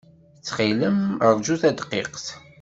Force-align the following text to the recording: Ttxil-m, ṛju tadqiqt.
Ttxil-m, 0.37 0.99
ṛju 1.35 1.55
tadqiqt. 1.61 2.25